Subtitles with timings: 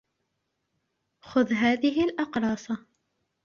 [1.21, 2.67] خذ هذه الأقراص.